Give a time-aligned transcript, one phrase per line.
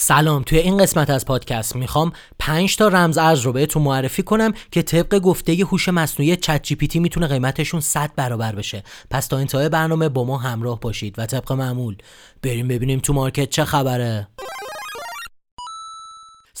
[0.00, 4.52] سلام توی این قسمت از پادکست می‌خوام 5 تا رمز ارز رو بهتون معرفی کنم
[4.70, 8.82] که طبق گفته هوش مصنوعی ChatGPT می‌تونه قیمتشون 100 برابر بشه.
[9.10, 11.96] پس تا انتهای برنامه با ما همراه باشید و طبق معمول.
[12.42, 14.28] بریم ببینیم تو مارکت چه خبره.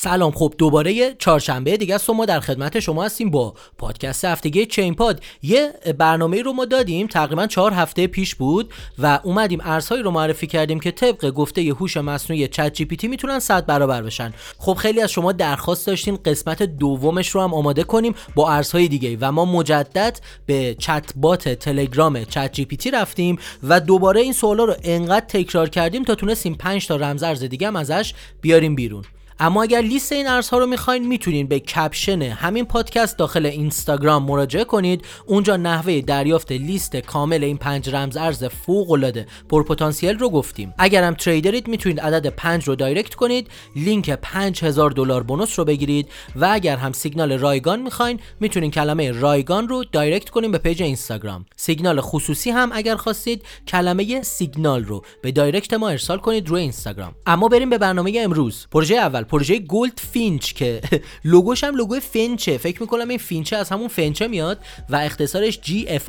[0.00, 0.32] سلام.
[0.32, 5.22] خب دوباره چهارشنبه دیگه است ما در خدمت شما هستیم با پادکست هفتگی چین پاد.
[5.42, 10.46] یه برنامه رو ما دادیم تقریبا چهار هفته پیش بود و اومدیم ارزهایی رو معرفی
[10.46, 14.32] کردیم که طبق گفته هوش مصنوعی ChatGPT می‌تونن 100 برابر بشن.
[14.58, 19.18] خب خیلی از شما درخواست داشتین قسمت دومش رو هم آماده کنیم با ارزهای دیگه.
[19.20, 25.26] و ما مجدد به چت بات تلگرام ChatGPT رفتیم و دوباره این سوالا رو انقدر
[25.26, 29.04] تکرار کردیم تا تونستیم 5 تا رمز ارز دیگه هم ازش بیاریم بیرون.
[29.40, 34.64] اما اگر لیست این ارزها رو می‌خواین می‌تونین به کپشن همین پادکست داخل اینستاگرام مراجعه
[34.64, 35.04] کنید.
[35.26, 40.74] اونجا نحوه دریافت لیست کامل این پنج رمز ارز فوق العاده پرپتانسیل رو گفتیم.
[40.78, 43.48] اگرم trader ید می‌تونید عدد 5 رو دایرکت کنید.
[43.76, 46.08] لینک 5000 دلار bonus رو بگیرید.
[46.36, 51.46] و اگر هم سیگنال رایگان می‌خواین می‌تونین کلمه رایگان رو دایرکت کنید به پیج اینستاگرام.
[51.56, 57.14] سیگنال خصوصی هم اگر خواستید کلمه سیگنال رو به دایرکت ما ارسال کنید روی اینستاگرام.
[57.26, 58.66] اما بریم به برنامه امروز.
[58.72, 60.80] پروژه اول پروژه Goldfinch که
[61.24, 62.58] لوگوش هم لوگو finch ه.
[62.58, 64.58] فکر می‌کنم این finch ه از همون finch ه میاد
[64.90, 65.58] و اختصارش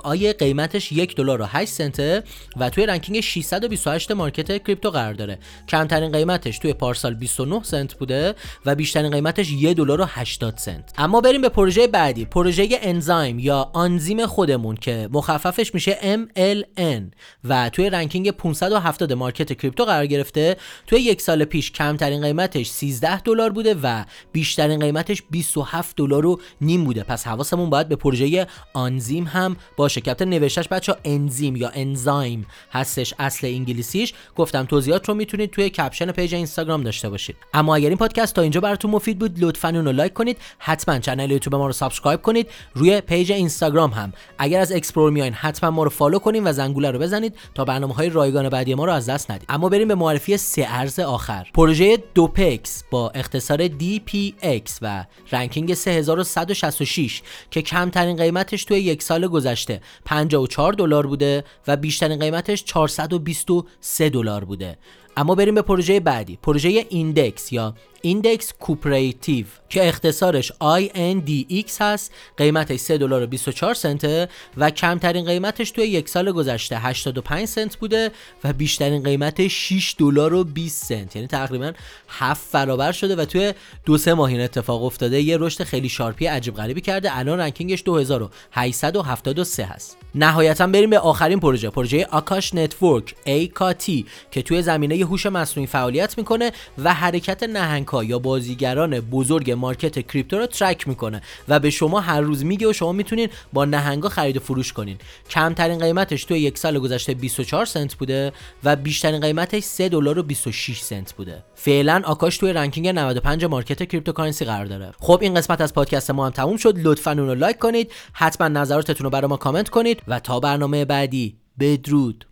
[0.04, 2.24] آی قیمتش یک دلار و 8 سنته
[2.58, 5.40] و توی ranking 628 market crypto قرار داره.
[5.70, 10.94] کمترین قیمتش توی پارسال 29 سنت بوده و بیشترین قیمتش یک دلار و 80 سنت.
[10.98, 12.26] اما بریم به پروژه بعدی.
[12.26, 19.86] پروژه Enzyme یا آنزیم خودمون که مخففش میشه MLN و توی ranking 570 market crypto
[19.86, 20.58] قرار گرفته.
[20.88, 26.40] توی یک سال پیش کمترین قیمتش 13 دلار بوده و بیشترین قیمتش 27 دلار و
[26.62, 27.04] نیم بوده.
[27.04, 30.02] پس حواسمون باید به پروژه آنزیم هم باشه.
[30.02, 34.14] کپشن نوشتش بچه انزیم یا Enzyme هستش اصل انگلیسیش.
[34.36, 37.36] گفتم توضیحات رو می‌تونید توی کپشن پیج اینستاگرام داشته باشید.
[37.54, 40.38] اما اگر این پادکست تا اینجا براتون مفید بود لطفا اون رو لایک کنید.
[40.60, 42.50] حتما کانال یوتیوب ما رو subscribe کنید.
[42.74, 44.14] روی پیج اینستاگرام هم.
[44.38, 47.94] اگر از explore میاین حتما ما رو follow کنید و زنگوله رو بزنید تا برنامه
[47.94, 49.46] های رایگان بعدی ما رو از دست ندید.
[49.50, 51.48] اما بریم به معرفی سه ارز آخر.
[51.54, 57.22] پروژه Dopex با اختصار DPX و ranking 3166
[57.52, 64.44] که کمترین قیمتش توی یک سال گذشته 54 دلار بوده و بیشترین قیمتش 423 دلار
[64.44, 64.78] بوده.
[65.18, 66.40] اما بریم به پروژه بعدی.
[66.44, 74.30] پروژه Index یا Index Cooperative که اختصارش INDX هست قیمتش 3 دلار و 24 سنته
[74.58, 78.12] و کمترین قیمتش توی یک سال گذشته 85 سنت بوده
[78.44, 81.16] و بیشترین قیمتش 6 دلار و 20 سنت.
[81.16, 81.74] یعنی تقریبا
[82.10, 83.54] 7 برابر شده و توی
[83.86, 85.22] دو سه ماه این اتفاق افتاده.
[85.22, 87.18] یه رشد خیلی sharp ی عجیب غریبی کرده.
[87.18, 89.98] الان ranking ش 2873 هست.
[90.16, 91.70] نهایتا بریم به آخرین پروژه.
[91.70, 98.20] پروژه Akash Network AKT که توی زمینه هوش مصنوعی فعالیت می‌کنه و حرکت نهنگ یا
[98.20, 102.92] بازیگران بزرگ market crypto رو track می‌کنه و به شما هر روز میگه و شما
[102.92, 104.98] می‌تونین با نهنگا خرید و فروش کنین.
[105.30, 108.32] کمترین قیمتش توی یک سال گذشته 24 سنت بوده
[108.64, 111.44] و بیشترین قیمتش 3 دلار و 26 سنت بوده.
[111.56, 114.92] فعلا Akash توی ranking 95 market cryptocurrency قرار داره.
[115.00, 116.78] خب این قسمت از پادکست ما هم تموم شد.
[116.78, 117.92] لطفا اون رو لایک کنید.
[118.14, 120.02] حتما نظراتتون رو برای ما کامنت کنید.
[120.08, 122.29] و تا برنامه بعدی بدرود.